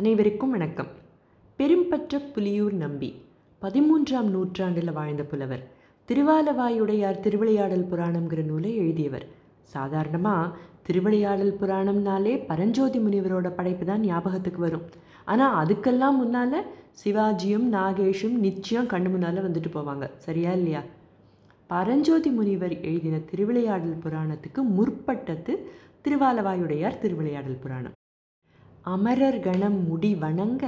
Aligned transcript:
அனைவருக்கும் 0.00 0.50
வணக்கம். 0.50 0.88
பெரும்பற்ற 1.58 2.18
புலியூர் 2.34 2.72
நம்பி 2.72 3.08
பதிமூன்றாம் 3.62 4.28
நூற்றாண்டில் 4.28 4.92
வாழ்ந்த 4.92 5.22
புலவர் 5.22 5.64
திருவாலவாயுடையார் 6.08 7.20
திருவிளையாடல் 7.20 7.84
புராணம்ங்கிற 7.90 8.44
நூலை 8.44 8.76
எழுதியவர். 8.76 9.26
சாதாரணமாக 9.62 10.56
திருவிளையாடல் 10.86 11.56
புராணம்னாலே 11.60 12.46
பரஞ்சோதி 12.46 12.98
முனிவரோட 12.98 13.50
படைப்பு 13.50 13.86
தான் 13.86 14.00
ஞாபகத்துக்கு 14.00 14.60
வரும். 14.60 14.86
ஆனால் 15.24 15.66
அதுக்கெல்லாம் 15.66 16.18
முன்னால் 16.22 16.66
சிவாஜியும் 17.04 17.68
நாகேஷும் 17.76 18.38
நிச்சயம் 18.46 18.86
கண்ணு 18.86 19.10
முன்னால் 19.10 19.44
வந்துட்டு 19.48 19.72
போவாங்க. 19.76 20.10
சரியா 20.16 20.52
இல்லையா? 20.52 20.82
பரஞ்சோதி 21.66 22.30
முனிவர் 22.30 22.80
எழுதின 22.80 23.18
திருவிளையாடல் 23.18 24.02
புராணத்துக்கு 24.06 24.62
முற்பட்டது 24.78 25.68
திருவாலவாயுடையார் 26.04 26.98
திருவிளையாடல் 26.98 27.62
புராணம். 27.62 27.92
அமரர் 28.92 29.40
கணம் 29.40 29.78
முடி 29.88 30.10
வணங்க 30.14 30.64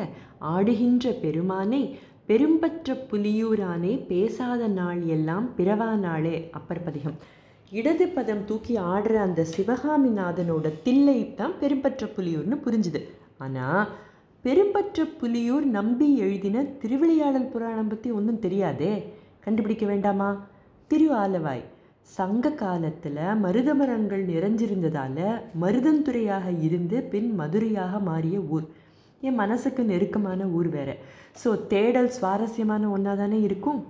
ஆடுகின்ற 0.54 1.12
பெருமானை 1.20 1.80
பெரும்பற்ற 2.28 2.94
புலியூரானே 3.10 3.92
பேசாத 4.06 4.68
நாள் 4.78 5.00
எல்லாம் 5.14 5.46
பிறவா 5.56 5.88
நாளே. 6.04 6.34
அப்பர் 6.58 6.82
பதிகம். 6.82 7.16
இடது 7.70 8.06
பதம் 8.08 8.44
தூக்கி 8.44 8.74
ஆடுற 8.92 9.14
அந்த 9.26 9.46
சிவகாமிநாதனோட 9.56 10.66
தில்லை 10.82 11.18
தான் 11.34 11.54
பெரும்பற்ற 11.60 12.10
புலியூர்னு 12.16 12.58
புரிஞ்சுது. 12.66 13.02
ஆனால் 13.38 13.88
பெரும்பற்ற 14.44 15.06
புலியூர் 15.20 15.66
நம்பி 15.78 16.10
எழுதின 16.18 16.64
திருவிளையாடல் 16.82 17.50
புராணம் 17.54 17.88
பற்றி 17.88 18.10
ஒன்றும் 18.10 18.42
தெரியாதே. 18.46 18.94
கண்டுபிடிக்க 19.40 19.86
வேண்டாமா? 19.86 20.30
திரு 20.90 21.08
ஆலவாய் 21.14 21.64
சங்க 22.06 22.46
காலத்தில் 22.62 23.20
மருத 23.42 23.70
மரங்கள் 23.80 24.22
நிறைஞ்சிருந்ததால் 24.30 25.20
மருதந்துறையாக 25.62 26.46
இருந்து 26.66 26.96
பின் 27.12 27.30
மதுரையாக 27.40 28.00
மாறிய 28.08 28.38
ஊர். 28.54 28.66
என் 29.26 29.38
மனசுக்கு 29.40 29.82
நெருக்கமான 29.90 30.46
ஊர் 30.58 30.68
வேறு. 30.76 30.94
ஸோ 31.40 31.50
தேடல் 31.72 32.10
சுவாரஸ்யமான 32.16 32.90
ஒன்றா 32.94 33.14
தானே 33.20 33.38
இருக்கும்? 33.48 33.80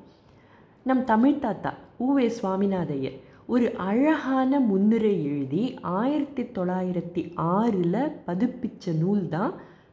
நம் 0.89 1.03
தமிழ் 1.13 1.43
தாத்தா 1.45 1.73
ஊவே 2.07 2.27
சுவாமிநாதையர் 2.39 3.19
ஒரு 3.55 3.67
அழகான 3.89 4.61
முன்னுரை 4.71 5.15
எழுதி 5.31 5.65
ஆயிரத்தி 6.01 6.43
தொள்ளாயிரத்தி 6.57 7.23
ஆறில் 7.57 8.03
பதிப்பிச்ச 8.29 8.95
நூல் 9.03 9.25
தான் 9.35 9.53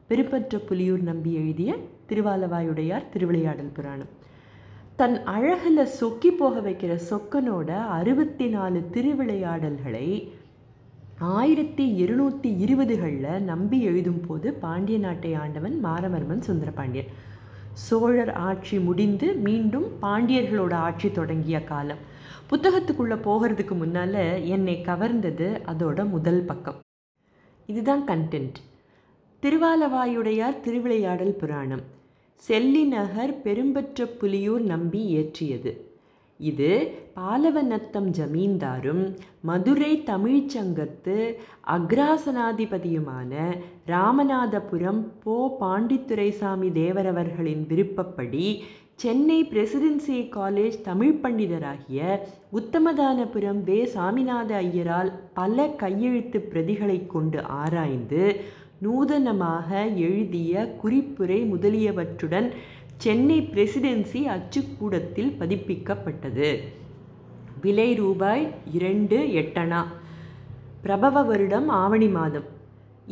பெருப்பற்ற 0.10 0.62
புலியூர் 0.70 1.04
நம்பி 1.10 1.32
எழுதிய 1.42 1.72
திருவாலவாயுடையார் 2.10 3.10
திருவிளையாடல் 3.14 3.76
புராணம். 3.78 4.14
தன் 5.00 5.18
அழகில் 5.24 5.82
சொக்கி 6.00 6.30
போக 6.30 6.56
வைக்கிற 6.60 6.94
சொக்கனோட 7.10 7.70
அறுபத்தி 7.90 8.48
நாலு 8.48 8.80
திருவிளையாடல்களை 8.94 10.08
ஆயிரத்தி 11.20 11.86
இருநூற்றி 11.96 12.50
இருபதுகளில் 12.66 13.38
நம்பி 13.42 13.78
எழுதும் 13.82 14.20
போது 14.28 14.54
பாண்டிய 14.64 14.98
நாட்டை 14.98 15.32
ஆண்டவன் 15.34 15.76
மாரவர்மன் 15.86 16.44
சுந்தரபாண்டியன் 16.48 17.14
சோழர் 17.86 18.32
ஆட்சி 18.48 18.80
முடிந்து 18.80 19.30
மீண்டும் 19.48 19.88
பாண்டியர்களோட 20.02 20.74
ஆட்சி 20.88 21.12
தொடங்கிய 21.12 21.62
காலம். 21.64 22.02
புத்தகத்துக்குள்ளே 22.50 23.20
போகிறதுக்கு 23.28 23.78
முன்னால் 23.78 24.20
என்னை 24.56 24.76
கவர்ந்தது 24.90 25.48
அதோட 25.74 26.10
முதல் 26.10 26.42
பக்கம். 26.42 26.82
இதுதான் 27.70 28.04
கண்டென்ட் 28.08 28.60
திருவாலவாயுடையார் 29.44 30.60
திருவிளையாடல் 30.60 31.40
புராணம். 31.44 31.86
செல்லிநகர் 32.48 33.32
பெரும்பற்ற 33.44 34.06
புலியூர் 34.22 34.64
நம்பி 34.72 35.02
இயற்றியது. 35.14 35.72
இது 36.40 36.70
பாலவநத்தம் 37.16 38.10
ஜமீன்தாரும் 38.18 39.02
மதுரை 39.42 40.04
தமிழ்ச்சங்கத்து 40.06 41.18
அக்ராசனாதிபதியுமான 41.78 43.34
ராமநாதபுரம் 43.88 45.02
போ. 45.24 45.36
பாண்டித்துரைசாமி 45.62 46.70
தேவரவர்களின் 46.80 47.66
விருப்பப்படி 47.68 48.64
சென்னை 48.96 49.40
பிரசிடென்சி 49.44 50.18
காலேஜ் 50.38 50.78
தமிழ் 50.82 51.20
பண்டிதராகிய 51.24 52.00
உத்தமதானபுரம் 52.60 53.62
வே. 53.64 53.80
சாமிநாத 53.96 54.52
ஐயரால் 54.68 55.12
பல 55.34 55.68
கையெழுத்து 55.84 56.40
பிரதிகளை 56.54 56.98
கொண்டு 57.08 57.42
ஆராய்ந்து 57.62 58.24
நூதனமாக 58.84 59.70
எழுதிய 59.96 60.76
குறிப்புரை 60.84 61.40
முதலியவற்றுடன் 61.54 62.48
சென்னை 63.04 63.40
பிரசிடென்சி 63.54 64.22
அச்சுக்கூடத்தில் 64.36 65.32
பதிப்பிக்கப்பட்டது. 65.40 66.50
விலை 67.62 67.90
ரூபாய் 67.96 68.46
இரண்டு 68.72 69.18
எட்டணா. 69.42 69.82
பிரபவ 70.82 71.24
வருடம் 71.24 71.70
ஆவணி 71.70 72.08
மாதம். 72.08 72.48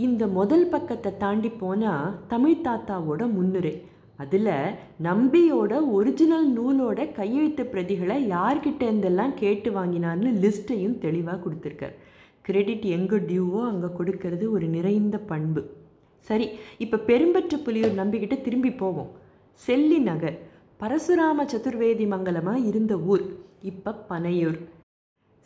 இந்த 0.06 0.28
முதல் 0.28 0.68
பக்கத்தை 0.70 1.12
தாண்டி 1.18 1.50
போனால் 1.50 2.16
தமிழ் 2.28 2.64
தாத்தாவோட 2.66 3.22
முன்னுரை. 3.32 3.76
அதில் 4.24 4.52
நம்பியோட 5.04 5.74
ஒரிஜினல் 5.92 6.48
நூலோட 6.58 7.00
கையெழுத்து 7.12 7.64
பிரதிகளை 7.64 8.18
யார்கிட்ட 8.36 8.82
இருந்தெல்லாம் 8.90 9.34
கேட்டு 9.34 9.72
வாங்கினார்னு 9.72 10.32
லிஸ்ட்டையும் 10.44 10.98
தெளிவாக 10.98 11.40
கொடுத்துருக்கார். 11.44 11.98
கிரெடிட் 12.48 12.86
எங்கே 12.98 13.18
டியூவோ 13.30 13.62
அங்கே 13.72 13.90
கொடுக்கறது 13.98 14.46
ஒரு 14.56 14.68
நிறைந்த 14.76 15.18
பண்பு. 15.32 15.62
சரி 16.26 16.48
இப்போ 16.84 16.98
பெரும்பற்ற 17.10 17.56
புலியூர் 17.66 18.00
நம்பிக்கிட்ட 18.02 18.36
திரும்பி 18.46 18.72
போவோம். 18.82 19.12
செல்லி 19.60 20.00
நகர் 20.10 20.38
பரசுராம 20.82 21.46
சதுர்வேதி 21.52 22.06
மங்கலமாக 22.14 22.66
இருந்த 22.72 22.94
ஊர். 23.12 23.24
இப்போ 23.72 23.92
பனையூர். 24.10 24.60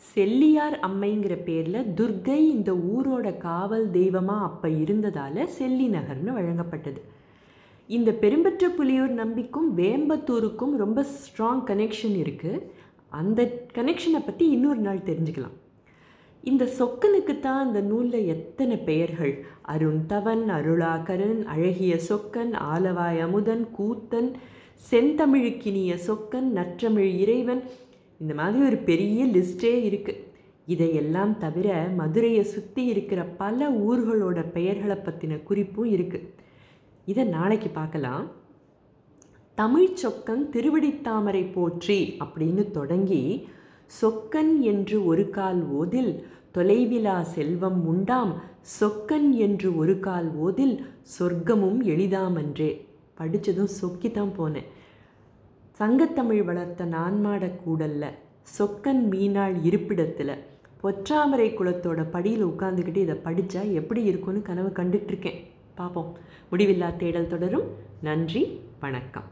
செல்லியார் 0.02 0.76
அம்மைங்கிற 0.86 1.34
பேரில் 1.48 1.88
துர்கை 1.98 2.38
இந்த 2.54 2.70
ஊரோட 2.92 3.26
காவல் 3.46 3.86
தெய்வமாக 3.96 4.46
அப்போ 4.48 4.68
இருந்ததால் 4.84 5.40
செல்லி 5.58 5.86
நகர்னு 5.96 6.32
வழங்கப்பட்டது. 6.38 7.00
இந்த 7.96 8.10
பெரும்பற்ற 8.22 8.66
புலியூர் 8.78 9.12
நம்பிக்கும் 9.22 9.68
வேம்பத்தூருக்கும் 9.80 10.74
ரொம்ப 10.82 11.00
ஸ்ட்ராங் 11.14 11.64
கனெக்ஷன் 11.70 12.16
இருக்குது 12.22 12.64
அந்த 13.20 13.40
கனெக்ஷனை 13.78 14.22
பற்றி 14.26 14.44
இன்னொரு 14.56 14.80
நாள் 14.86 15.06
தெரிஞ்சுக்கலாம். 15.08 15.56
இந்த 16.44 16.64
சொக்கனுக்கு 16.78 17.34
தான் 17.40 17.60
அந்த 17.64 17.80
நூலில் 17.80 18.28
எத்தனை 18.34 18.76
பெயர்கள்? 18.88 19.34
அருண் 19.72 20.00
தவன் 20.06 20.42
அருளாகரன் 20.56 21.40
அழகிய 21.54 21.94
சொக்கன் 22.08 22.52
ஆலவாய் 22.72 23.20
அமுதன் 23.26 23.64
கூத்தன் 23.76 24.30
செந்தமிழுக்கினிய 24.90 25.92
சொக்கன் 26.06 26.48
நற்றமிழ் 26.58 27.12
இறைவன். 27.22 27.62
இந்த 28.20 28.32
மாதிரி 28.34 28.64
ஒரு 28.70 28.78
பெரிய 28.90 29.24
லிஸ்டே 29.36 29.72
இருக்குது 29.88 30.20
இதையெல்லாம் 30.66 31.32
தவிர 31.38 31.68
மதுரையை 32.00 32.44
சுற்றி 32.44 32.82
இருக்கிற 32.84 33.20
பல 33.40 33.68
ஊர்களோட 33.88 34.38
பெயர்களை 34.56 34.96
பற்றின 34.96 35.38
குறிப்பும் 35.42 35.90
இருக்குது 35.94 36.28
இதை 37.06 37.24
நாளைக்கு 37.36 37.70
பார்க்கலாம். 37.80 38.26
தமிழ் 39.58 39.96
சொக்கன் 40.02 40.44
திருவடித்தாமரை 40.54 41.44
போற்றி 41.56 42.00
அப்படின்னு 42.24 42.62
தொடங்கி 42.70 43.22
சொக்கன் 44.00 44.52
என்று 44.70 44.96
ஒரு 45.06 45.24
கால் 45.30 45.60
ஓதில் 45.80 46.12
தொலைவிலா 46.56 47.16
செல்வம் 47.34 47.80
உண்டாம் 47.86 48.32
சொக்கன் 48.78 49.28
என்று 49.46 49.68
ஒரு 49.76 49.94
கால் 49.98 50.28
ஓதில் 50.46 50.76
சொர்க்கமும் 51.18 51.80
எளிதாமன்றே 51.92 52.70
படித்ததும் 53.18 53.72
சொக்கி 53.80 54.10
தான் 54.10 54.32
போனேன். 54.38 54.68
சங்கத்தமிழ் 55.80 56.44
வளர்த்த 56.44 56.84
நான்மாட 56.84 57.44
கூடல்ல 57.64 58.04
சொக்கன் 58.58 59.02
மீனாள் 59.12 59.56
இருப்பிடத்தில் 59.62 60.34
பொற்றாமரை 60.82 61.48
குளத்தோட 61.58 62.00
படியில் 62.10 62.46
உட்காந்துக்கிட்டு 62.46 63.02
இதை 63.06 63.16
படித்தா 63.26 63.62
எப்படி 63.80 64.02
இருக்கும்னு 64.04 64.42
கனவு 64.42 64.72
கண்டுட்ருக்கேன். 64.78 65.40
பார்ப்போம் 65.74 66.10
முடிவில்லா 66.50 66.96
தேடல் 66.96 67.30
தொடரும். 67.34 67.68
நன்றி 68.08 68.42
வணக்கம். 68.80 69.28